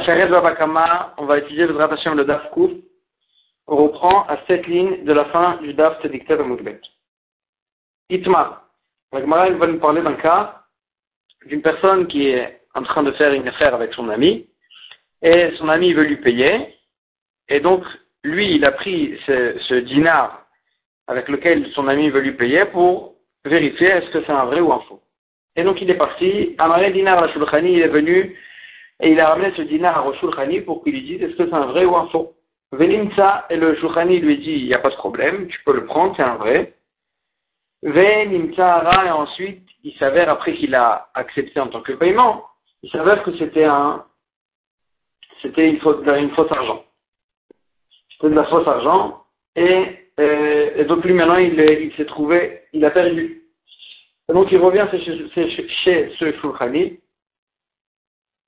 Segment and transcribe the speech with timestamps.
[0.00, 2.70] Babakama, on va utiliser le Hashem le Daf Kouf.
[3.66, 6.80] On reprend à cette ligne de la fin du Daf Tedikter Moudbek.
[8.10, 8.64] Itma.
[9.12, 10.64] La Gemara va nous parler d'un cas
[11.46, 14.48] d'une personne qui est en train de faire une affaire avec son ami
[15.22, 16.74] et son ami veut lui payer
[17.48, 17.84] et donc
[18.24, 20.46] lui il a pris ce, dinar
[21.06, 23.14] avec lequel son ami veut lui payer pour
[23.44, 25.02] vérifier est-ce que c'est un vrai ou un faux.
[25.56, 28.36] Et donc il est parti, Amaré Dinar la Shulchani, il est venu
[29.00, 31.54] et il a ramené ce dinar à Shulchani pour qu'il lui dise est-ce que c'est
[31.54, 32.34] un vrai ou un faux?
[32.72, 35.84] Venimsa, et le Shulchani lui dit il n'y a pas de problème, tu peux le
[35.84, 36.74] prendre, c'est un vrai.
[37.82, 42.44] Venimsa Ara, et ensuite il s'avère, après qu'il a accepté en tant que paiement,
[42.82, 44.04] il s'avère que c'était un,
[45.42, 46.84] c'était une fausse, une fausse argent.
[48.12, 49.24] C'était de la fausse argent,
[49.56, 53.42] et, euh, et donc lui maintenant il, s'est trouvé, il a perdu.
[54.28, 56.98] Donc il revient chez, chez, chez ce Shulchani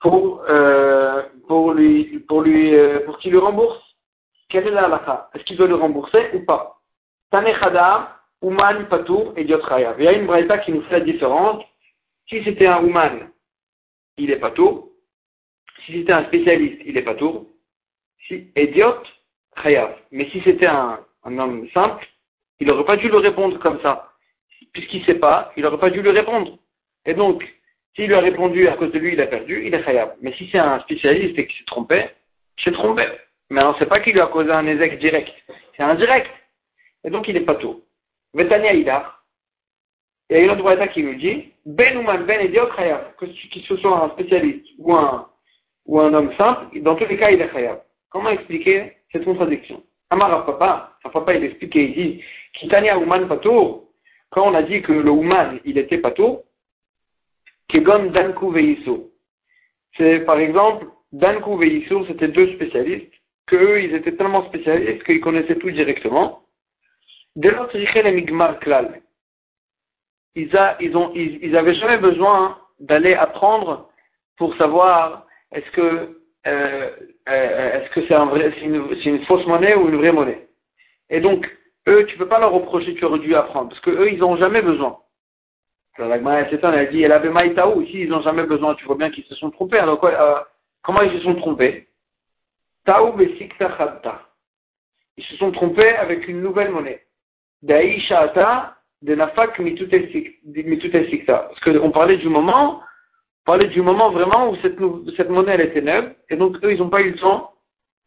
[0.00, 3.80] pour, euh, pour lui, pour lui, euh, pour qu'il lui rembourse.
[4.48, 5.30] Quelle est la halakha?
[5.34, 6.78] Est-ce qu'il doit le rembourser ou pas?
[7.30, 9.94] Tanechada, Uman, Patour et Diotraya.
[9.98, 11.64] Il y a une braïta qui nous fait la différence.
[12.28, 13.30] Si c'était un Uman,
[14.18, 14.88] il est Patour.
[15.84, 17.46] Si c'était un spécialiste, il est Patour.
[18.26, 19.02] Si, Idiot,
[19.62, 19.96] Chayav.
[20.12, 22.06] Mais si c'était un, un homme simple,
[22.60, 24.12] il n'aurait pas dû le répondre comme ça
[24.76, 26.58] puisqu'il ne sait pas, il n'aurait pas dû lui répondre.
[27.06, 27.42] Et donc,
[27.96, 30.16] s'il lui a répondu à cause de lui, il a perdu, il est khayab.
[30.20, 32.04] Mais si c'est un spécialiste et qu'il s'est trompé,
[32.58, 33.06] il s'est trompé.
[33.48, 35.32] Mais ne sait pas qu'il lui a causé un ézec direct.
[35.76, 36.30] C'est indirect.
[37.04, 37.82] Et donc, il n'est pas tout.
[38.34, 39.24] Vetania Idar.
[40.28, 43.14] Il y a une autre voix qui nous dit, Ben Ouman, Ben et khayab.
[43.16, 45.26] Que ce soit un spécialiste ou un,
[45.86, 47.80] ou un homme simple, dans tous les cas, il est khayab.
[48.10, 49.82] Comment expliquer cette contradiction?
[50.10, 53.84] Amar Papa, papa, il explique, il dit, Kitania Ouman Patour,
[54.30, 56.45] quand on a dit que le Ouman, il était pato,
[57.68, 59.10] Kegon Danku Veiso.
[59.96, 63.12] C'est par exemple, Danku Veiso, c'était deux spécialistes,
[63.46, 66.42] qu'eux, ils étaient tellement spécialistes qu'ils connaissaient tout directement.
[67.36, 68.24] De l'autre, les
[68.60, 69.02] Klal.
[70.34, 73.90] Ils, a, ils, ont, ils, avaient jamais besoin d'aller apprendre
[74.36, 76.90] pour savoir est-ce que euh,
[77.28, 80.46] euh, est-ce que c'est un une, fausse monnaie ou une vraie monnaie.
[81.10, 81.46] Et donc,
[81.88, 84.36] eux, tu peux pas leur reprocher tu aurais dû apprendre, parce que eux, ils n'ont
[84.36, 84.98] jamais besoin.
[85.98, 88.96] Alors, la elle a dit, elle avait Maïtaou, ici, ils n'ont jamais besoin, tu vois
[88.96, 89.78] bien qu'ils se sont trompés.
[89.78, 90.40] Alors, euh,
[90.82, 91.88] comment ils se sont trompés?
[92.84, 97.02] Taou Ils se sont trompés avec une nouvelle monnaie.
[97.62, 101.48] Daïshata de Nafak Sikta.
[101.48, 104.78] Parce qu'on parlait du moment, on parlait du moment vraiment où cette,
[105.16, 107.54] cette monnaie, elle était neuve, et donc eux, ils n'ont pas eu le temps,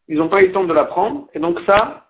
[0.08, 2.09] ils n'ont pas eu le temps de la prendre, et donc ça,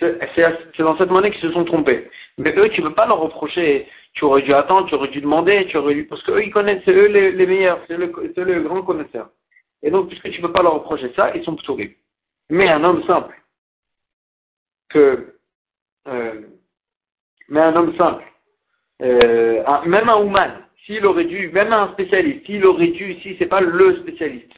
[0.00, 2.10] c'est dans cette monnaie qu'ils se sont trompés.
[2.38, 5.20] Mais eux, tu ne peux pas leur reprocher, tu aurais dû attendre, tu aurais dû
[5.20, 8.62] demander, tu aurais dû, parce qu'eux, ils connaissent, c'est eux les, meilleurs, c'est le, le
[8.62, 9.30] grand connaisseur.
[9.82, 11.96] Et donc, puisque tu ne peux pas leur reprocher ça, ils sont pourris.
[12.50, 13.34] Mais un homme simple,
[14.88, 15.34] que,
[16.08, 16.40] euh,
[17.48, 18.24] mais un homme simple,
[19.02, 20.52] euh, même un human,
[20.84, 24.52] s'il aurait dû, même un spécialiste, s'il aurait dû, si c'est pas le spécialiste,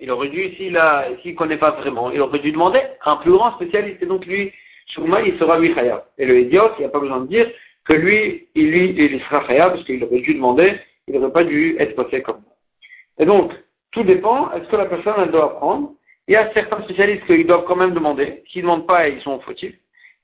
[0.00, 0.80] il aurait dû, s'il
[1.22, 4.02] s'il connaît pas vraiment, il aurait dû demander un plus grand spécialiste.
[4.02, 4.52] Et donc lui,
[4.88, 6.04] Sûrement, il sera lui khayab.
[6.18, 7.50] Et le idiot, il n'y a pas besoin de dire
[7.84, 11.44] que lui, il, lui, il sera khayab parce qu'il aurait dû demander, il n'aurait pas
[11.44, 13.22] dû être passé comme ça.
[13.22, 13.52] Et donc,
[13.92, 15.94] tout dépend, est-ce que la personne, elle doit apprendre?
[16.26, 18.42] Il y a certains spécialistes qui doivent quand même demander.
[18.48, 19.74] S'ils ne demandent pas, ils sont fautifs.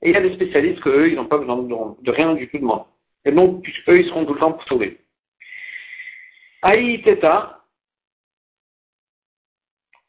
[0.01, 2.59] Et il y a des spécialistes qu'eux, ils n'ont pas besoin de, rien du tout
[2.59, 2.83] demander.
[3.25, 4.99] Et donc, eux, ils seront tout le temps pour sauver.
[6.61, 7.63] Aïe Teta,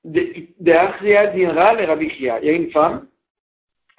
[0.05, 3.09] de Dinra, les Il y a une femme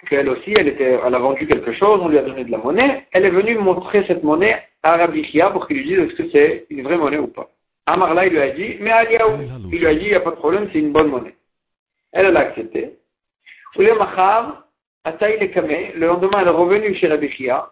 [0.06, 2.58] qu'elle aussi, elle, était, elle a vendu quelque chose, on lui a donné de la
[2.58, 6.30] monnaie, elle est venue montrer cette monnaie à Rabbi pour qu'il lui dise est-ce que
[6.32, 7.50] c'est une vraie monnaie ou pas.
[7.88, 9.40] Amarla, il lui a dit, mais Aliaou,
[9.72, 11.36] il lui a dit, il n'y a pas de problème, c'est une bonne monnaie.
[12.12, 12.98] Elle, l'a accepté.
[13.78, 13.90] Le le
[16.08, 17.72] lendemain, elle est revenue chez Rabbi Chia,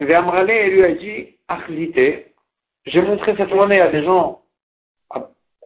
[0.00, 2.26] et Amrale, elle lui a dit, Achlite,
[2.86, 4.42] j'ai montré cette monnaie à des gens,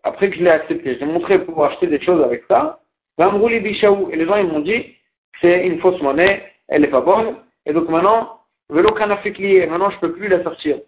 [0.03, 2.81] après que je l'ai accepté, j'ai montré pour acheter des choses avec ça,
[3.19, 4.97] et les gens, ils m'ont dit,
[5.41, 7.37] c'est une fausse monnaie, elle n'est pas bonne,
[7.67, 8.41] et donc maintenant,
[8.71, 8.89] vélo
[9.39, 10.79] lié, maintenant je ne peux plus la sortir.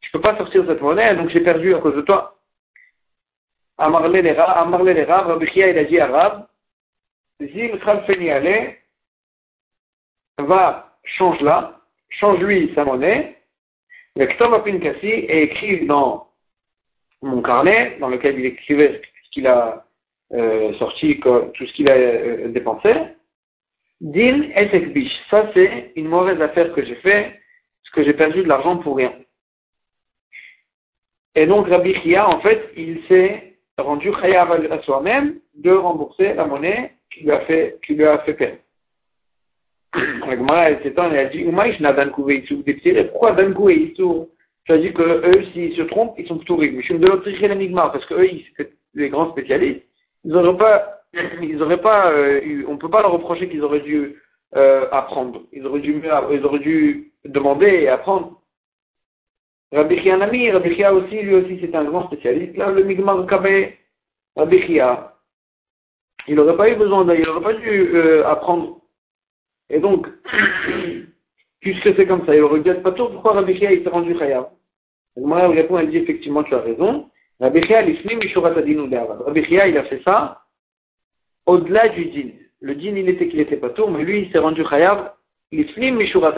[0.00, 2.38] Je ne peux pas sortir cette monnaie, donc j'ai perdu à cause de toi.
[3.78, 6.46] Amarle les Rav, Rabbi Chia il a dit à Rav,
[7.40, 8.76] Zim Khalfeni Ale,
[10.38, 11.80] va, change-la,
[12.10, 13.36] change-lui sa monnaie,
[14.16, 16.28] le Pinkasi est écrit dans
[17.20, 19.84] mon carnet, dans lequel il écrivait ce qu'il a
[20.32, 22.92] euh, sorti, tout ce qu'il a euh, dépensé,
[24.00, 25.12] Din et biche.
[25.30, 27.40] Ça, c'est une mauvaise affaire que j'ai fait,
[27.82, 29.12] parce que j'ai perdu de l'argent pour rien.
[31.34, 36.46] Et donc, Rabbi Chia, en fait, il s'est, rendu chayav à soi-même de rembourser la
[36.46, 38.58] monnaie qui lui a fait, qui lui a fait peine.
[39.94, 44.92] La Gemara, elle s'étonne et elle dit, Umaïch n'a Dan Pourquoi Dan Tu as dit
[44.92, 46.72] que eux, s'ils se trompent, ils sont plutôt riches.
[46.74, 48.30] Mais je me de l'énigme, parce que eux,
[48.94, 49.82] les grands spécialistes,
[50.24, 51.03] ils n'auraient pas,
[51.42, 54.16] ils auraient pas, euh, on peut pas leur reprocher qu'ils auraient dû
[54.56, 55.42] euh, apprendre.
[55.52, 58.40] Ils auraient dû, ils auraient dû demander et apprendre.
[59.72, 62.56] Rabbi Chianami, Rabbi Chia aussi, lui aussi, c'est un grand spécialiste.
[62.56, 63.76] Là, le Migmar Kabé,
[64.36, 65.14] Rabbi Chia,
[66.28, 68.80] il n'aurait pas eu besoin, il n'aurait pas dû euh, apprendre.
[69.70, 70.06] Et donc,
[71.60, 73.88] puisque c'est comme ça, il aurait dû être pas tout, pourquoi Rabbi Chia, il s'est
[73.88, 74.50] rendu Chayav
[75.16, 77.10] Moi, elle répond, elle dit, effectivement, tu as raison.
[77.40, 80.43] Chia, Rabbi Chia, il a fait ça
[81.46, 82.30] au-delà du din.
[82.60, 85.12] Le din, il était qu'il était pas tout, mais lui, il s'est rendu Chayav,
[85.52, 86.34] l'ifnim mishurat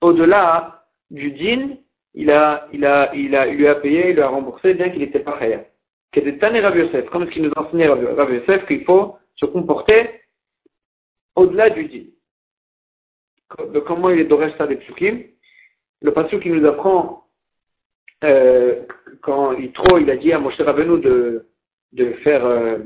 [0.00, 1.76] au-delà du din,
[2.14, 5.00] il a, il a, il a, il lui a payé, il a remboursé, bien qu'il
[5.00, 5.38] n'était pas
[6.40, 10.20] Tané Rabbi Yosef, comme ce qu'il nous enseignait Rabbi Yosef, qu'il faut se comporter
[11.36, 12.04] au-delà du din.
[13.72, 15.22] De comment il est doré ça des psukim.
[16.02, 17.24] Le passage qui nous apprend,
[18.24, 18.82] euh,
[19.22, 21.46] quand il trop, il a dit à Moshe Rabbeinu de,
[21.92, 22.78] de faire, euh,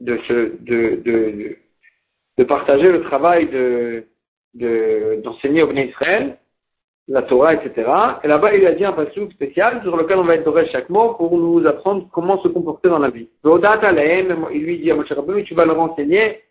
[0.00, 0.18] de,
[0.60, 1.56] de, de,
[2.38, 4.04] de, partager le travail de,
[5.22, 6.38] d'enseigner au Bnei Israël,
[7.08, 7.90] la Torah, etc.
[8.22, 11.14] Et là-bas, il a dit un passage spécial sur lequel on va être chaque mot
[11.14, 13.28] pour nous apprendre comment se comporter dans la vie.
[13.44, 16.42] Il lui dit à Moshe Rabbeinu, tu vas leur enseigner,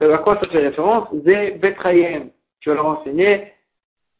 [0.00, 1.08] à quoi ça fait référence?
[1.14, 2.30] Betrayem.
[2.60, 3.52] Tu vas leur enseigner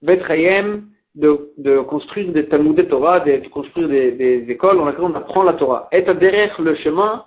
[0.02, 5.14] Betrayem de, de construire des Talmud Torah, de, construire des, des, écoles dans lesquelles on
[5.14, 5.88] apprend la Torah.
[5.92, 7.24] Et derrière le chemin,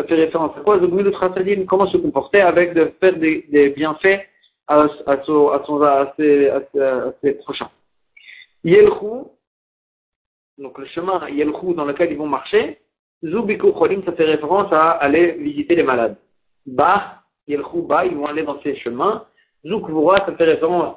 [0.00, 0.78] ça fait référence à quoi?
[1.68, 4.20] Comment se comporter avec de faire des, des bienfaits
[4.66, 6.62] à, à, son, à, son, à, ses, à,
[7.22, 7.70] ses, prochains?
[8.64, 9.30] Yelchou,
[10.58, 12.78] donc le chemin Yelchou dans lequel ils vont marcher,
[13.22, 16.16] Zubiku Cholim, ça fait référence à aller visiter les malades.
[16.64, 19.26] Ba, Yelchou Ba, ils vont aller dans ces chemins.
[19.66, 20.96] Zukvura, ça fait référence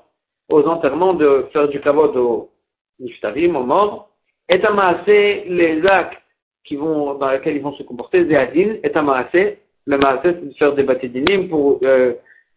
[0.49, 2.51] aux enterrements de faire du kavod aux
[2.99, 4.09] niftarim, aux morts.
[4.47, 6.22] Et les actes
[6.63, 9.57] qui vont, dans lesquels ils vont se comporter, Zéadin, et Amaase.
[9.85, 12.13] Le Maase, c'est de faire des batidinim pour, euh,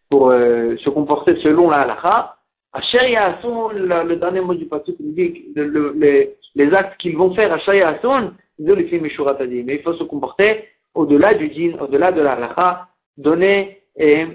[0.09, 2.37] pour euh, se comporter selon la halakha.
[2.73, 5.93] Asher Yahason, le dernier mot du pasuk nous dit le,
[6.55, 9.07] les, actes qu'ils vont faire, Asher Yahason, de les films
[9.65, 12.87] Mais il faut se comporter au-delà du din, au-delà de la halakha,
[13.17, 14.25] donner et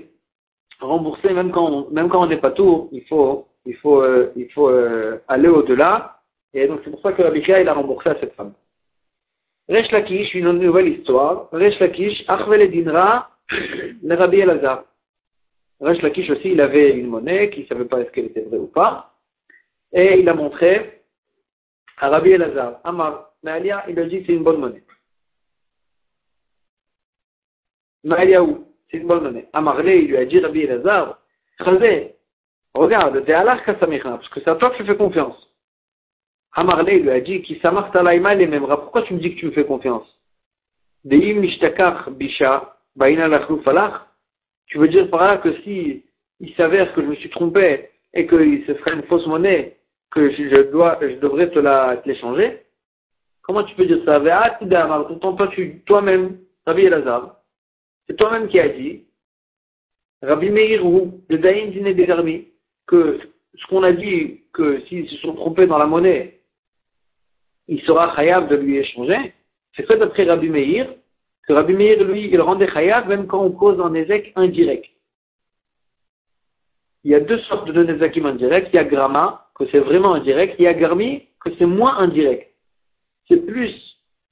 [0.81, 4.33] rembourser, même quand on, même quand on n'est pas tout, il faut, il faut, euh,
[4.37, 6.19] il faut euh, aller au-delà.
[6.55, 8.53] Et donc c'est pour ça que Abika, il a remboursé à cette femme.
[9.69, 11.49] Resh Lakish, une nouvelle histoire.
[11.53, 14.85] Resh Lakish, Achvel Dinra, le Rabbi Elazar.
[15.81, 18.59] Resh Lakish aussi, il avait une monnaie qui ne savait pas est-ce qu'elle était vraie
[18.59, 19.15] ou pas.
[19.93, 21.03] Et il a montré
[21.99, 22.81] à Rabbi Elazar.
[22.85, 24.83] Amar, Maalia, il a dit c'est une bonne monnaie.
[28.41, 28.67] où?
[28.91, 29.49] C'est une bonne monnaie.
[29.53, 31.19] Amarle, il lui a dit Rabbi Elazar,
[32.75, 35.52] regarde, t'es Allah parce que c'est à toi que je fais confiance.
[36.55, 38.67] Amarle lui a dit, qui les mêmes.
[38.67, 40.07] Pourquoi tu me dis que tu me fais confiance?
[41.05, 42.77] bisha,
[44.67, 46.05] Tu veux dire par là que si
[46.41, 49.77] il s'avère que je me suis trompé et qu'il se ferait une fausse monnaie,
[50.11, 51.59] que je dois, je devrais te
[52.07, 52.59] l'échanger?
[53.43, 54.21] Comment tu peux dire ça?
[55.87, 57.37] Toi-même, Rabbi Elazar,
[58.07, 59.05] c'est toi-même qui as dit,
[60.23, 62.53] Rabbi Meir ou le Daïn Diné
[62.87, 63.19] que
[63.55, 66.42] ce qu'on a dit, que s'ils se sont trompés dans la monnaie,
[67.73, 69.33] il sera chayav de lui échanger,
[69.75, 70.87] c'est fait d'après Rabbi Meir,
[71.47, 74.85] que Rabbi Meir, lui, il rendait chayav même quand on cause un ézek indirect.
[77.05, 78.69] Il y a deux sortes de nézakim indirects.
[78.73, 80.55] Il y a gramma, que c'est vraiment indirect.
[80.59, 82.49] Il y a garmi, que c'est moins indirect.
[83.27, 83.75] C'est plus,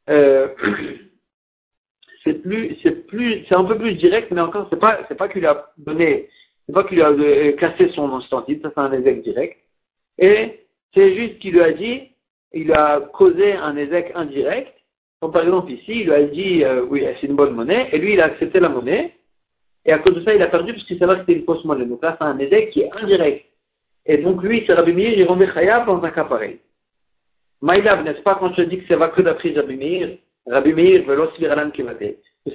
[0.09, 0.49] euh,
[2.25, 5.29] c'est plus, c'est plus, c'est un peu plus direct, mais encore, c'est pas, c'est pas
[5.29, 6.29] qu'il a donné,
[6.67, 9.57] c'est pas qu'il a euh, cassé son instantif, ça c'est un ézek direct.
[10.19, 12.11] Et c'est juste qu'il lui a dit,
[12.53, 14.73] il a causé un ézec indirect.
[15.21, 18.15] Par exemple, ici, il lui a dit, euh, oui, c'est une bonne monnaie, et lui,
[18.15, 19.15] il a accepté la monnaie,
[19.85, 21.65] et à cause de ça, il a perdu parce qu'il savait que c'était une fausse
[21.65, 21.85] monnaie.
[21.85, 23.45] Donc là, c'est un ézec qui est indirect.
[24.07, 26.61] Et donc, lui, c'est Rabbi Meir, il rendait Khayab dans un cas pareil.
[27.61, 30.17] Maïlav, n'est-ce pas, quand je dis que c'est va que d'après Rabbi Meir,
[30.47, 31.37] Rabbi Meir veut l'ossi
[31.75, 31.95] qui va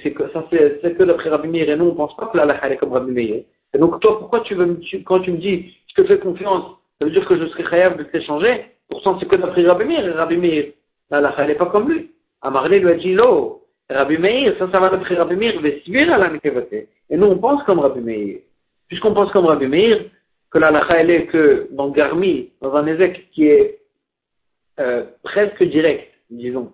[0.02, 2.72] c'est que ça c'est que d'après Rabbi Meir et nous on pense pas que la
[2.72, 3.44] est comme Rabbi Meir.
[3.72, 6.64] Et donc toi pourquoi tu veux quand tu me dis je te fais confiance,
[6.98, 8.64] ça veut dire que je serai khayab de t'échanger?
[8.88, 10.72] Pourtant, c'est que d'après Rabbi Meir, Rabbi Meir,
[11.10, 12.10] la elle n'est pas comme lui.
[12.42, 15.54] Amarlé lui a dit, non, Rabbi Meir, ça, ça va d'après Rabbi Meir,
[16.12, 16.30] à la
[17.10, 18.38] Et nous, on pense comme Rabbi Meir.
[18.88, 20.04] Puisqu'on pense comme Rabbi Meir,
[20.50, 23.80] que la lacha, elle est que dans Garmi, dans un ézec qui est
[24.78, 26.72] euh, presque direct, disons.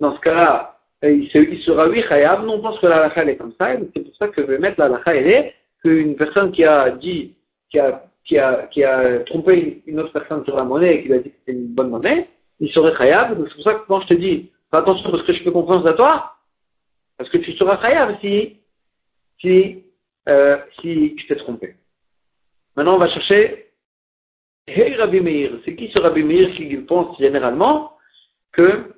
[0.00, 1.28] Dans ce cas-là, il,
[1.64, 4.16] sera oui Khayab, non, on pense que la halakha est comme ça, et c'est pour
[4.16, 7.34] ça que je vais mettre la halakha, elle est qu'une personne qui a dit,
[7.70, 11.18] qui a, qui a, trompé une autre personne sur la monnaie et qui lui a
[11.18, 12.28] dit que c'était une bonne monnaie,
[12.60, 15.32] il serait Khayab, c'est pour ça que quand je te dis, fais attention parce que
[15.32, 16.34] je fais confiance à toi,
[17.18, 18.58] parce que tu seras Khayab si,
[19.40, 19.84] si,
[20.28, 21.74] euh, si tu t'es trompé.
[22.76, 23.72] Maintenant, on va chercher
[24.66, 27.96] Hey Rabbi Meir, c'est qui ce Rabbi Meir qui pense généralement
[28.52, 28.94] que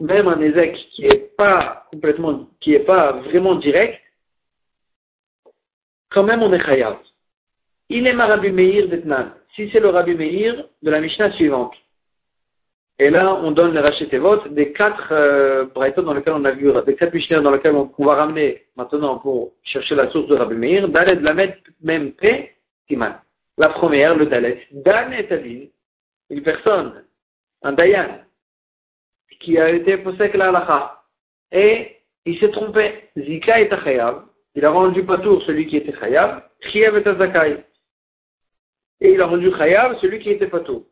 [0.00, 4.00] même un ézec qui est pas complètement, qui est pas vraiment direct,
[6.10, 6.98] quand même on est chayav.
[7.94, 9.32] Il est ma Rabbi Meir d'Etnan.
[9.54, 11.74] Si c'est le Rabbi Meir de la Mishnah suivante.
[12.98, 16.96] Et là, on donne les votes des quatre euh, dans lesquels on a vu, des
[16.96, 20.88] quatre Mishnah dans lesquels on, va ramener maintenant pour chercher la source de Rabbi Meir.
[20.88, 22.52] Dalet Lamed même P,
[22.88, 23.20] Timan.
[23.58, 24.66] La première, le Dalet.
[24.70, 25.66] Dan Adin,
[26.30, 27.04] une personne,
[27.62, 28.20] un Dayan,
[29.38, 31.02] qui a été posé la halakha.
[31.50, 33.10] Et il s'est trompé.
[33.18, 34.22] Zika est chayav.
[34.54, 36.42] Il a rendu patour celui qui était chayav.
[36.70, 37.64] Chiev est zakai.
[39.02, 40.84] Et il a rendu chayav celui qui était patour.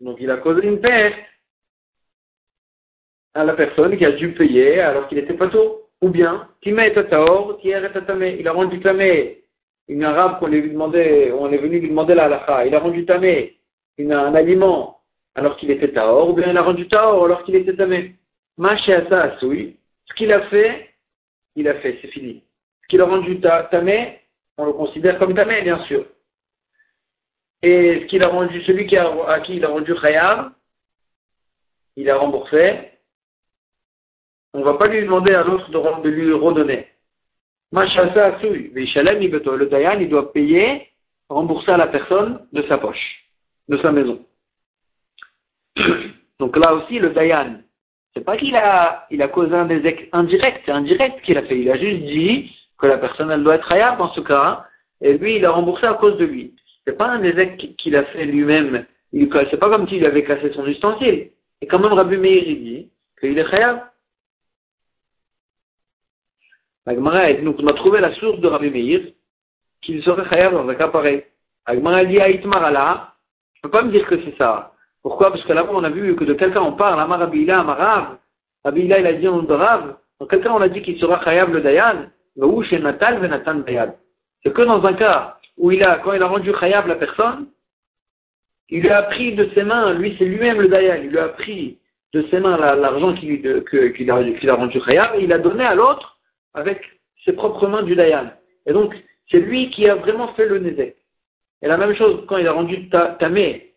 [0.00, 1.14] Donc il a causé une perte
[3.32, 5.82] à la personne qui a dû payer alors qu'il était patour.
[6.02, 8.36] Ou bien, Tima est taor, qui est tamé.
[8.40, 9.44] Il a rendu tamé
[9.88, 12.66] une arabe qu'on lui demandait, on est venu lui demander la halakha.
[12.66, 13.56] Il a rendu tamé
[13.98, 15.00] un aliment
[15.36, 18.16] alors qu'il était Taor, ou bien il a rendu Taor alors qu'il était Tamé.
[18.58, 20.90] Machéasa Asoui, ce qu'il a fait,
[21.54, 22.42] il a fait, c'est fini.
[22.82, 24.18] Ce qu'il a rendu Tamé,
[24.58, 26.04] on le considère comme Tamé, bien sûr.
[27.62, 30.50] Et ce qu'il a rendu, celui qui a, à qui il a rendu Khayar,
[31.96, 32.90] il a remboursé.
[34.52, 36.88] On ne va pas lui demander à l'autre de, lui redonner.
[37.72, 40.88] Le Dayan, il doit payer,
[41.28, 43.26] rembourser à la personne de sa poche,
[43.68, 44.24] de sa maison.
[46.38, 47.60] Donc là aussi, le Dayan,
[48.14, 51.58] c'est pas qu'il a, il a causé un désec indirect, c'est indirect qu'il a fait.
[51.58, 54.64] Il a juste dit que la personne, elle doit être hayab dans ce cas,
[55.02, 56.54] et lui, il a remboursé à cause de lui.
[56.86, 58.86] C'est pas un désec qu'il a fait lui-même.
[59.12, 61.30] C'est pas comme s'il avait cassé son ustensile.
[61.60, 63.82] Et quand même, Rabbi Meir, il dit qu'il est hayab.
[66.86, 69.00] Donc, on a trouvé la source de Rabbi Meir,
[69.82, 71.24] qu'il serait hayab dans un cas pareil.
[71.64, 73.14] Agmara dit à Itmarala,
[73.54, 74.72] je peux pas me dire que c'est ça.
[75.02, 75.30] Pourquoi?
[75.30, 78.18] Parce que là-bas, on a vu que de quelqu'un on parle, Amar Abila, Amarav.
[78.62, 79.96] Abila, il a dit en Rav.
[80.20, 82.06] Donc quelqu'un, on a dit qu'il sera Khayab le Dayan.
[84.42, 87.48] C'est que dans un cas où il a, quand il a rendu Khayab la personne,
[88.68, 91.28] il lui a pris de ses mains, lui c'est lui-même le Dayan, il lui a
[91.28, 91.78] pris
[92.12, 96.18] de ses mains l'argent qu'il a, rendu Khayab et il a donné à l'autre
[96.54, 96.80] avec
[97.24, 98.30] ses propres mains du Dayan.
[98.66, 98.94] Et donc,
[99.30, 100.96] c'est lui qui a vraiment fait le Nezek.
[101.62, 103.74] Et la même chose, quand il a rendu Tamé,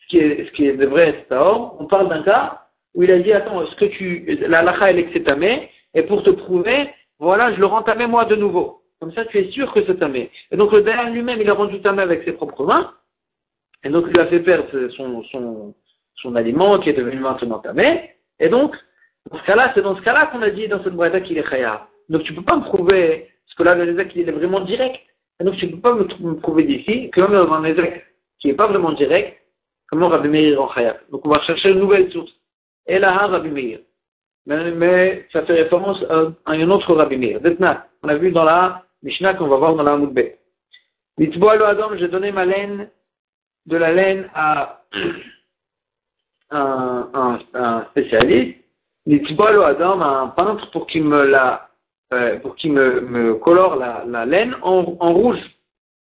[0.00, 3.32] ce qui est, ce de vrai Taor, on parle d'un cas où il a dit,
[3.32, 6.90] attends, est-ce que tu, la lacha elle est que c'est tamé, et pour te prouver,
[7.18, 8.83] voilà, je le rends tamé moi de nouveau.
[9.00, 10.30] Comme ça, tu es sûr que c'est tamé.
[10.50, 12.92] Et donc, le derrière lui-même, il a rendu tamé avec ses propres mains,
[13.82, 15.74] et donc il a fait perdre son, son,
[16.16, 18.10] son aliment qui est devenu maintenant tamé,
[18.40, 18.74] et donc,
[19.30, 21.48] dans ce cas-là, c'est dans ce cas-là qu'on a dit dans cette boîte qu'il est
[21.48, 21.88] khayar.
[22.08, 25.00] Donc, tu peux pas me prouver, parce que là, le Nézek, il est vraiment direct.
[25.40, 28.04] Et donc, tu peux pas me, prouver d'ici que même dans un Nézek
[28.38, 29.38] qui est pas vraiment direct,
[29.94, 32.32] Comment Rabbi Meir en Khayab Donc on va chercher une nouvelle source.
[32.86, 33.78] Et là, Rabbi Meir.
[34.46, 37.40] Mais, ça fait référence à, un autre Rabbi Meir.
[38.02, 40.38] On a vu dans la Mishnah qu'on va voir dans la Moudbet.
[41.18, 42.90] Mitzboa lo Adam, j'ai donné ma laine,
[43.66, 44.80] de la laine à
[46.50, 48.58] un, un, un spécialiste.
[49.06, 51.68] Mitzboa lo Adam, à un peintre pour qu'il me la,
[52.14, 55.38] euh, pour qu'il me, me colore la, la laine en, en rouge.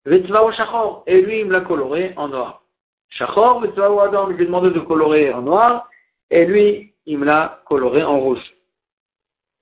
[0.07, 2.63] Et lui, il me l'a coloré en noir.
[3.11, 3.63] Shachor,
[4.01, 5.89] Adam, je lui ai demandé de colorer en noir,
[6.31, 8.43] et lui, il me l'a coloré en rouge.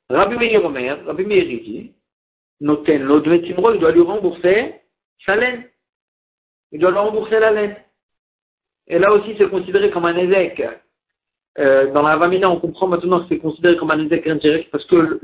[0.08, 1.92] Rabbi Meir Omer, Rabbi Meir dit,
[2.60, 3.06] Noten
[3.42, 4.74] Timro, il doit lui rembourser
[5.24, 5.64] sa laine.
[6.72, 7.76] Il doit lui rembourser la laine.
[8.86, 10.62] Et là aussi, c'est considéré comme un ézec.
[11.58, 14.84] Euh, dans la Vamina, on comprend maintenant que c'est considéré comme un ézec indirect parce
[14.86, 15.20] que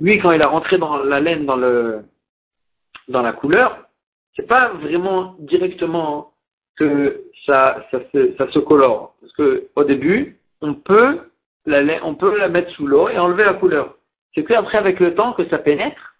[0.00, 3.86] lui, quand il a rentré dans la laine, dans la couleur,
[4.36, 6.32] c'est pas vraiment directement
[6.76, 9.14] que ça, se, colore.
[9.20, 11.20] Parce que au début, on peut
[11.66, 13.96] la, on peut la mettre sous l'eau et enlever la couleur.
[14.34, 16.16] C'est que après, avec le temps, que ça pénètre.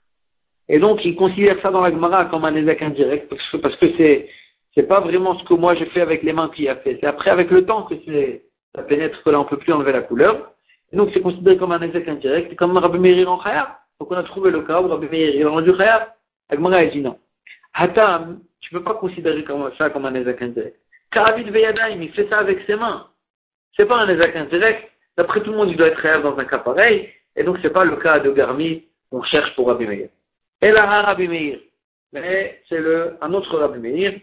[0.68, 3.76] Et donc, ils considèrent ça dans la Gemara comme un ézec indirect, parce que, parce
[3.76, 4.28] que c'est,
[4.74, 6.98] c'est pas vraiment ce que moi j'ai fait avec les mains qui a fait.
[7.00, 7.94] C'est après, avec le temps, que
[8.74, 10.52] ça pénètre, que là, on peut plus enlever la couleur.
[10.92, 13.68] Et donc, c'est considéré comme un ézec indirect, comme Rabbi Meir en Khayab.
[14.00, 16.08] Donc, on a trouvé le cas où Rabbi Meir, il a rendu Khayab.
[16.50, 17.18] La Gemara, a dit non.
[17.74, 20.76] Hatam, tu peux pas considérer comme ça comme un Ezek indirect.
[21.12, 23.08] Karavit Veyadaim, il fait ça avec ses mains.
[23.76, 26.44] C'est pas un Ezek indirect, D'après tout le monde, il doit être réel dans un
[26.44, 30.08] cas pareil, et donc c'est pas le cas de Garmi qu'on cherche pour Rabbi Meir.
[30.62, 31.58] Et là, Rabbi Meir.
[32.12, 34.20] Mais c'est le, un autre Rabbi Meir.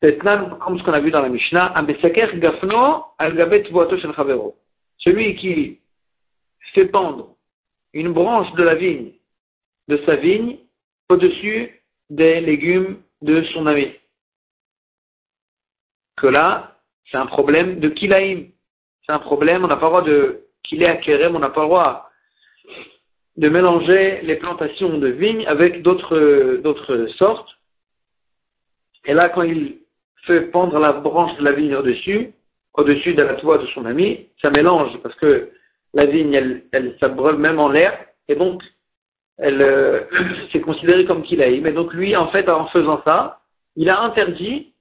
[0.00, 1.74] C'est comme ce qu'on a vu dans la Mishnah,
[2.34, 4.56] Gafno al shel Chavero.
[4.98, 5.78] Celui qui
[6.74, 7.36] fait pendre
[7.92, 9.12] une branche de la vigne,
[9.88, 10.58] de sa vigne,
[11.08, 13.92] au-dessus des légumes de son ami.
[16.16, 16.76] Que là,
[17.10, 18.50] c'est un problème de kilaïm.
[19.06, 20.98] C'est un problème, on n'a pas le droit de kilé à
[21.30, 22.11] on n'a pas le droit
[23.36, 27.48] de mélanger les plantations de vignes avec d'autres, sortes.
[29.04, 29.78] Et là, quand il
[30.26, 32.32] fait pendre la branche de la vigne au-dessus,
[32.74, 35.50] au-dessus de la toile de son ami, ça mélange parce que
[35.94, 37.98] la vigne, elle, elle s'abreuve même en l'air,
[38.28, 38.62] et donc,
[39.38, 40.00] elle, euh,
[40.52, 41.62] c'est considéré comme kilaïm.
[41.62, 43.40] Mais donc, lui, en fait, en faisant ça,
[43.76, 44.72] il a interdit,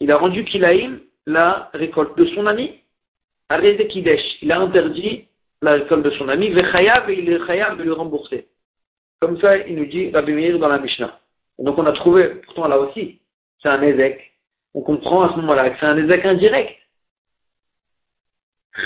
[0.00, 2.78] il a rendu kilaïm la récolte de son ami.
[3.50, 5.28] Il a interdit
[5.62, 8.48] la récolte de son ami, Vechayav, et il est chayav de lui rembourser.
[9.20, 11.20] Comme ça, il nous dit Rabbi Meir dans la Mishnah.
[11.58, 13.20] donc on a trouvé, pourtant là aussi,
[13.62, 14.32] c'est un ézek.
[14.74, 16.78] On comprend à ce moment-là que c'est un ézek indirect.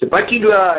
[0.00, 0.76] C'est pas qu'il doit.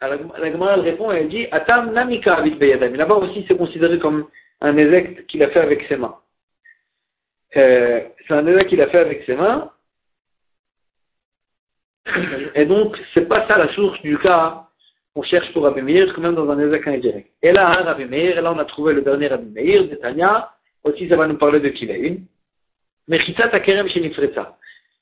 [0.00, 2.94] La Gemara répond, elle dit Atam namika avit beyadam.
[2.94, 4.28] Là-bas aussi, c'est considéré comme
[4.60, 6.16] un ézec qu'il a fait avec ses mains.
[7.56, 9.70] Euh, c'est un ézec qu'il a fait avec ses mains.
[12.54, 14.66] Et donc, c'est pas ça la source du cas
[15.14, 17.30] qu'on cherche pour Rabbi Meir, quand même dans un ézec indirect.
[17.42, 20.50] Et là, hein, Rabbi et là on a trouvé le dernier Rabbi Meir, Netanya,
[20.84, 22.18] aussi ça va nous parler de Kilaïn.
[23.08, 24.00] Mais Chissat Akerem chez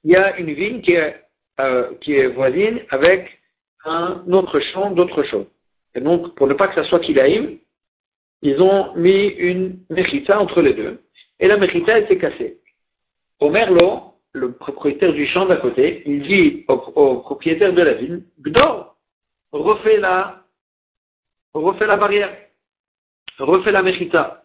[0.05, 1.23] Il y a une vigne qui est,
[1.61, 3.39] euh, qui est voisine avec
[3.85, 5.47] un autre champ d'autre chose.
[5.95, 7.59] Et donc, pour ne pas que ça soit Kilaïm,
[8.43, 11.01] ils ont mis une mechita entre les deux.
[11.41, 12.59] Et la mechita, elle s'est cassée.
[13.41, 14.08] Omer Lo,
[14.39, 18.97] le propriétaire du champ d'à côté, il dit au, propriétaire de la ville, Gdor,
[19.53, 20.45] refais la,
[21.55, 22.35] refais la barrière,
[23.39, 24.45] refais la mechita.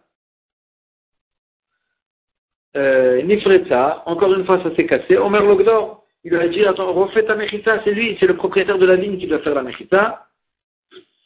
[2.76, 6.64] Euh, Nifreta, encore une fois ça s'est cassé, Omer Lo Gdor, il lui a dit,
[6.64, 9.54] attends, refais ta mechita, c'est lui, c'est le propriétaire de la vigne qui doit faire
[9.54, 10.26] la mechita,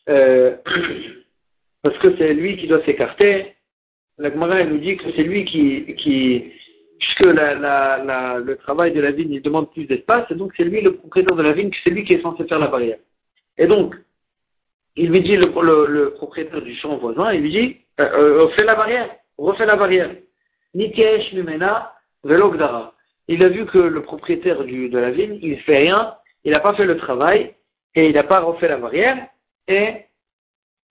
[0.09, 0.57] euh,
[1.83, 3.55] parce que c'est lui qui doit s'écarter.
[4.19, 6.53] La Gemara, nous dit que c'est lui qui
[6.99, 10.95] puisque le travail de la vigne, il demande plus d'espace, et donc c'est lui le
[10.97, 12.99] propriétaire de la vigne, c'est lui qui est censé faire la barrière.
[13.57, 13.95] Et donc,
[14.97, 19.11] il lui dit, le, propriétaire du champ voisin, il lui dit, euh, euh, la barrière,
[19.37, 20.11] refais la barrière.
[22.25, 22.95] Velogdara
[23.29, 26.75] il a vu que le propriétaire de la vigne, il fait rien, il n'a pas
[26.75, 27.55] fait le travail,
[27.95, 29.19] et il n'a pas refait la barrière,
[29.69, 30.07] et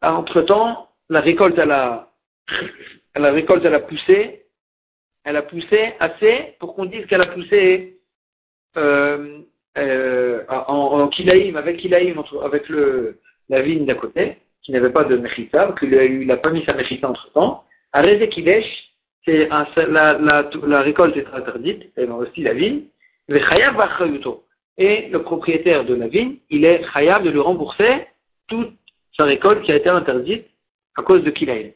[0.02, 2.12] entre-temps, la récolte, la
[3.16, 4.46] récolte, elle a poussé,
[5.28, 7.98] elle a poussé assez pour qu'on dise qu'elle a poussé
[8.78, 9.40] euh,
[9.78, 15.04] euh, en, en kilaïm, avec kilaïm, avec le, la vigne d'à côté, qui n'avait pas
[15.04, 18.66] de mechita, qu'il n'a pas mis sa mechita entre-temps, à Kilesh,
[19.26, 22.84] c'est la, la, la, récolte est interdite, et aussi la vigne,
[24.78, 28.08] et le propriétaire de la vigne, il est chayav de lui rembourser
[28.48, 28.72] toute
[29.18, 30.48] sa récolte qui a été interdite
[30.96, 31.72] à cause de Kilaïn.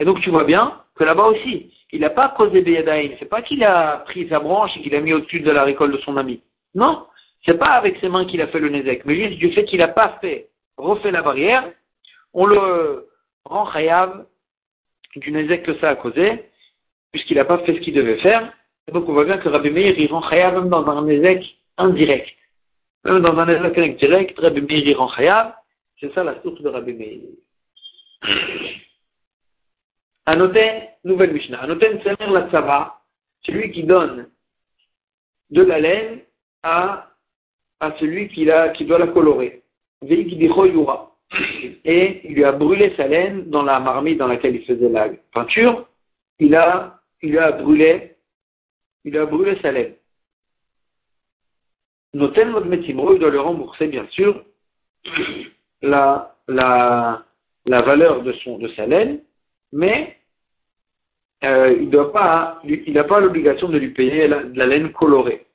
[0.00, 3.42] Et donc tu vois bien que là-bas aussi, il n'a pas causé Beyadaïn, c'est pas
[3.42, 6.16] qu'il a pris sa branche et qu'il a mis au-dessus de la récolte de son
[6.16, 6.42] ami.
[6.74, 7.06] Non,
[7.46, 9.78] c'est pas avec ses mains qu'il a fait le Nézek, mais juste du fait qu'il
[9.78, 11.64] n'a pas fait, refait la barrière,
[12.34, 13.08] on le
[13.44, 14.26] rend chayav
[15.16, 16.44] du Nézek que ça a causé,
[17.12, 18.52] puisqu'il n'a pas fait ce qu'il devait faire.
[18.86, 21.44] Et donc on voit bien que Rabbi Meir, il rend Chayav même dans un ézec
[21.76, 22.28] indirect.
[23.04, 25.54] Même dans un ézec indirect, Rabbi Meir, il rend Chayav.
[26.00, 27.18] C'est ça la source de Rabbi Meir.
[30.28, 31.62] Anoten, nouvelle Mishnah.
[31.62, 33.00] Anoten Semer la Tzava,
[33.46, 34.28] celui qui donne
[35.48, 36.20] de la laine
[36.62, 37.14] à,
[37.80, 39.62] à celui qui, la, qui doit la colorer.
[40.02, 40.20] Et
[42.24, 45.88] il lui a brûlé sa laine dans la marmite dans laquelle il faisait la peinture.
[46.38, 48.16] Il a il a brûlé,
[49.04, 49.94] il a brûlé sa laine.
[52.12, 54.44] Noten votre il doit le rembourser, bien sûr,
[55.82, 57.24] la, la,
[57.64, 59.22] la valeur de, son, de sa laine,
[59.72, 60.17] mais
[61.44, 65.46] euh, il n'a pas, l'obligation de lui payer la, la laine colorée.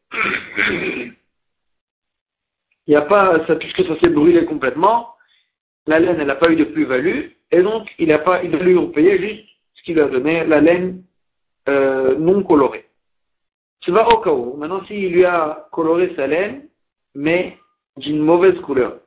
[2.85, 5.15] Il n'y a pas, ça, puisque ça s'est brûlé complètement,
[5.87, 8.61] la laine, elle n'a pas eu de plus-value, et donc il a pas, il doit
[8.61, 11.03] lui payer juste ce qu'il a donné, la laine
[11.69, 12.87] euh, non coloré.
[13.81, 14.55] Tu vas au cas où.
[14.55, 16.67] Maintenant, s'il lui a coloré sa laine,
[17.15, 17.57] mais
[17.97, 18.99] d'une mauvaise couleur,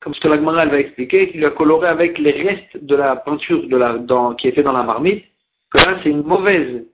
[0.00, 3.62] comme ce que la va expliquer, qu'il a coloré avec les restes de la peinture
[4.36, 5.24] qui est fait dans la marmite,
[5.70, 6.84] que là, c'est une mauvaise,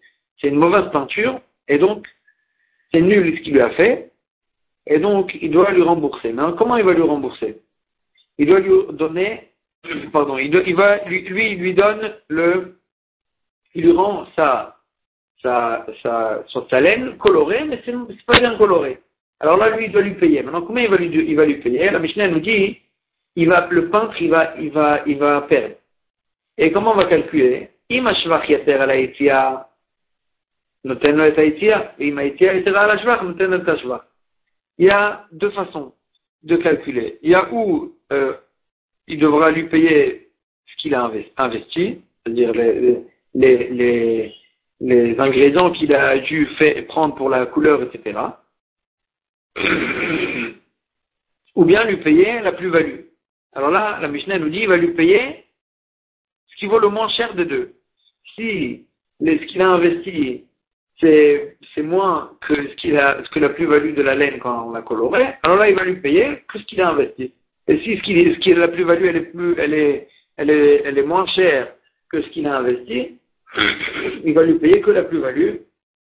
[0.40, 2.06] c'est une mauvaise peinture, et donc,
[2.92, 4.10] c'est nul ce qu'il lui a fait,
[4.86, 6.32] et donc il doit lui rembourser.
[6.32, 7.60] Mais comment il va lui rembourser?
[8.38, 9.50] Il doit lui donner,
[10.12, 12.78] pardon, il, il va, lui, lui, il lui donne le,
[13.74, 14.76] il lui rend sa,
[15.42, 17.94] sa, sa, sa, laine colorée, mais c'est
[18.26, 18.98] pas bien coloré.
[19.40, 20.42] Alors là, lui, il doit lui payer.
[20.42, 21.90] Maintenant, combien il va lui, il va lui payer?
[21.90, 22.78] La Mishnah nous dit,
[23.36, 25.74] il va, le peintre, il va, il va, il va perdre.
[26.56, 27.68] Et comment on va calculer?
[27.90, 28.02] Il
[34.86, 35.92] y a deux façons
[36.42, 37.18] de calculer.
[37.22, 38.34] Il y a où euh,
[39.06, 40.30] il devra lui payer
[40.66, 44.34] ce qu'il a investi, c'est-à-dire les, les, les,
[44.80, 48.18] les ingrédients qu'il a dû faire, prendre pour la couleur, etc.
[51.54, 53.02] Ou bien lui payer la plus-value.
[53.54, 55.44] Alors là, la Mishnah nous dit, il va lui payer
[56.48, 57.74] ce qui vaut le moins cher de deux.
[58.34, 58.86] Si
[59.20, 60.44] ce qu'il a investi,
[61.00, 65.56] c'est, moins que ce, que la plus-value de la laine quand on l'a coloré, alors
[65.56, 67.32] là, il va lui payer que ce qu'il a investi.
[67.68, 69.06] Et si ce qui, est la plus-value,
[70.36, 71.72] elle est moins chère
[72.10, 73.18] que ce qu'il a investi,
[74.24, 75.56] il va lui payer que la plus-value,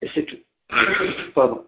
[0.02, 0.38] et c'est tout.
[1.34, 1.64] Pardon.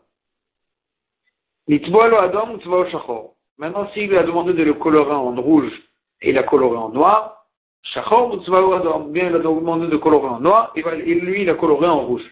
[3.59, 5.73] Maintenant, s'il lui a demandé de le colorer en rouge
[6.21, 7.43] et il a coloré en noir,
[9.11, 12.25] bien il a demandé de colorer en noir, et lui, il a coloré en rouge.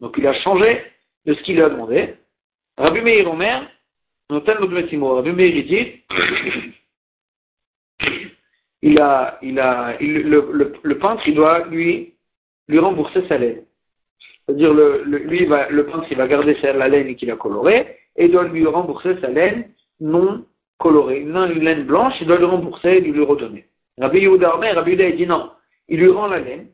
[0.00, 0.82] Donc il a changé
[1.26, 2.14] de ce qu'il a demandé.
[2.78, 3.68] Rabbi Meir Omer,
[4.30, 6.02] Rabbi Meir dit,
[8.82, 12.14] il a, le, le, peintre, il doit lui,
[12.68, 13.64] lui rembourser sa laine.
[14.46, 18.28] C'est-à-dire, le, lui, va, le peintre, il va garder la laine qu'il a colorée, et
[18.28, 20.44] doit lui rembourser sa laine non
[20.78, 21.20] colorée.
[21.20, 23.66] Non, une laine blanche, il doit lui rembourser et lui redonner.
[23.98, 25.50] Rabbi Yehuda Rabbi Yehuda, dit non,
[25.88, 26.68] il lui rend la laine,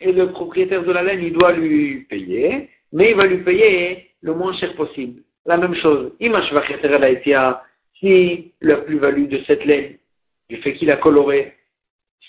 [0.00, 4.10] et le propriétaire de la laine, il doit lui payer, mais il va lui payer
[4.22, 5.22] le moins cher possible.
[5.46, 6.12] La même chose,
[7.98, 9.96] si la plus-value de cette laine,
[10.48, 11.54] du fait qu'il a coloré,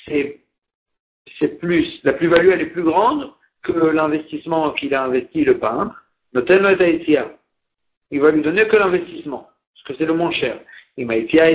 [0.06, 0.40] c'est,
[1.60, 5.96] plus, la plus-value elle est plus grande que l'investissement qu'il a investi le peintre,
[8.12, 9.50] il va lui donner que l'investissement,
[9.90, 10.60] que c'est le moins cher.
[10.98, 11.50] Il m'a été à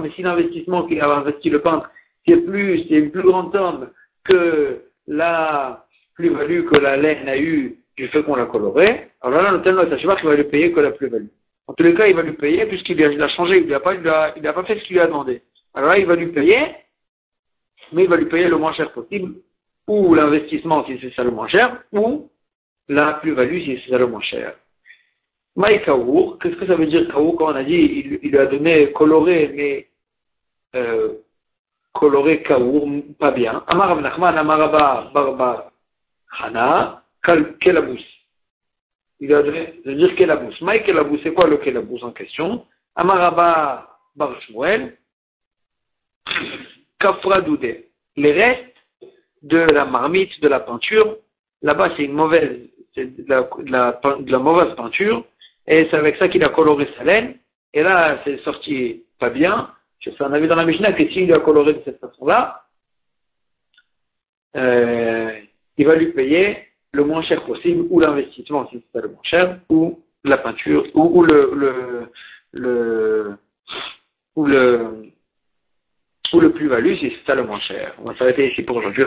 [0.00, 1.90] mais si l'investissement qu'il a investi le peintre,
[2.26, 3.90] c'est plus, c'est une plus grande somme
[4.24, 5.84] que la
[6.14, 10.26] plus-value que la laine a eue du fait qu'on l'a coloré, alors là, le il
[10.26, 11.28] va lui payer que la plus-value.
[11.66, 14.64] En tous les cas, il va lui payer puisqu'il a, changé, il n'a pas, pas
[14.64, 15.42] fait ce qu'il lui a demandé.
[15.74, 16.74] Alors là, il va lui payer,
[17.92, 19.36] mais il va lui payer le moins cher possible,
[19.86, 22.30] ou l'investissement si c'est ça le moins cher, ou
[22.88, 24.54] la plus-value si c'est ça le moins cher.
[25.56, 28.90] Maï qu'est-ce que ça veut dire Kaour quand on a dit il, lui a donné
[28.92, 29.88] coloré, mais
[30.74, 31.14] euh,
[31.92, 32.88] coloré Kaour,
[33.20, 33.62] pas bien.
[33.68, 35.72] Amar Rav Nachman, Amar Abba Barba
[36.40, 37.04] Hana,
[37.60, 38.02] Kelabous.
[39.20, 40.54] Il a donné, de dire Kelabous.
[40.60, 42.66] Maï Kelabous, c'est quoi le Kelabous en question?
[42.96, 44.96] Amar Abba Bar Shmuel,
[46.98, 47.90] Kafra Doudé.
[48.16, 48.74] Les restes
[49.42, 51.16] de la marmite, de la peinture,
[51.62, 55.24] là-bas c'est une mauvaise, de la mauvaise peinture,
[55.66, 57.36] et c'est avec ça qu'il a coloré sa laine,
[57.72, 59.70] et là, c'est sorti pas bien.
[60.00, 62.64] Je fais un avis dans la Mishnah que s'il a coloré de cette façon-là,
[64.56, 65.32] euh,
[65.76, 66.58] il va lui payer
[66.92, 71.22] le moins cher possible, ou l'investissement si c'est le moins cher, ou la peinture, ou,
[71.22, 72.08] le, le,
[72.52, 73.36] le,
[74.36, 75.12] ou le,
[76.32, 77.94] ou le plus-value si c'est ça le moins cher.
[77.98, 79.04] On va s'arrêter ici pour aujourd'hui.